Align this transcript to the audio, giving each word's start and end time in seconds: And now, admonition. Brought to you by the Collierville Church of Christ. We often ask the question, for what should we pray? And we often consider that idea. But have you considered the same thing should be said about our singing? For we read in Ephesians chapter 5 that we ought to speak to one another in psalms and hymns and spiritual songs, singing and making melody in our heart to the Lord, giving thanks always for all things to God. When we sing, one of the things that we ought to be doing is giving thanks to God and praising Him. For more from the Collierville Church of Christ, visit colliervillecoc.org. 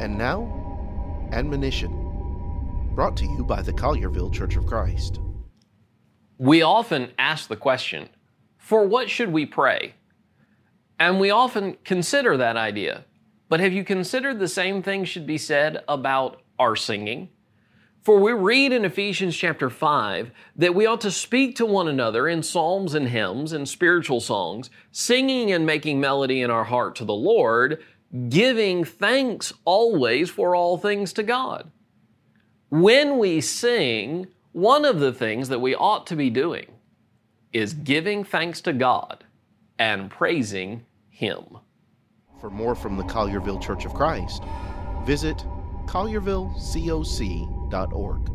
And 0.00 0.18
now, 0.18 1.28
admonition. 1.32 1.90
Brought 2.94 3.16
to 3.18 3.24
you 3.24 3.44
by 3.44 3.62
the 3.62 3.72
Collierville 3.72 4.32
Church 4.32 4.56
of 4.56 4.66
Christ. 4.66 5.20
We 6.38 6.62
often 6.62 7.12
ask 7.18 7.48
the 7.48 7.56
question, 7.56 8.08
for 8.58 8.84
what 8.84 9.08
should 9.08 9.32
we 9.32 9.46
pray? 9.46 9.94
And 10.98 11.20
we 11.20 11.30
often 11.30 11.76
consider 11.84 12.36
that 12.36 12.56
idea. 12.56 13.04
But 13.48 13.60
have 13.60 13.72
you 13.72 13.84
considered 13.84 14.38
the 14.38 14.48
same 14.48 14.82
thing 14.82 15.04
should 15.04 15.26
be 15.26 15.38
said 15.38 15.84
about 15.88 16.42
our 16.58 16.74
singing? 16.74 17.28
For 18.02 18.18
we 18.18 18.32
read 18.32 18.72
in 18.72 18.84
Ephesians 18.84 19.36
chapter 19.36 19.70
5 19.70 20.32
that 20.56 20.74
we 20.74 20.86
ought 20.86 21.00
to 21.02 21.10
speak 21.12 21.54
to 21.56 21.66
one 21.66 21.86
another 21.86 22.26
in 22.26 22.42
psalms 22.42 22.94
and 22.94 23.08
hymns 23.08 23.52
and 23.52 23.68
spiritual 23.68 24.20
songs, 24.20 24.70
singing 24.90 25.52
and 25.52 25.64
making 25.64 26.00
melody 26.00 26.42
in 26.42 26.50
our 26.50 26.64
heart 26.64 26.96
to 26.96 27.04
the 27.04 27.14
Lord, 27.14 27.80
giving 28.28 28.84
thanks 28.84 29.52
always 29.64 30.28
for 30.30 30.54
all 30.54 30.76
things 30.76 31.12
to 31.14 31.22
God. 31.22 31.70
When 32.68 33.18
we 33.18 33.40
sing, 33.40 34.26
one 34.52 34.84
of 34.84 35.00
the 35.00 35.12
things 35.12 35.48
that 35.48 35.60
we 35.60 35.74
ought 35.74 36.06
to 36.08 36.16
be 36.16 36.28
doing 36.30 36.66
is 37.52 37.74
giving 37.74 38.24
thanks 38.24 38.60
to 38.62 38.72
God 38.72 39.24
and 39.78 40.10
praising 40.10 40.84
Him. 41.10 41.58
For 42.40 42.50
more 42.50 42.74
from 42.74 42.96
the 42.96 43.04
Collierville 43.04 43.62
Church 43.62 43.84
of 43.84 43.94
Christ, 43.94 44.42
visit 45.04 45.44
colliervillecoc.org. 45.86 48.31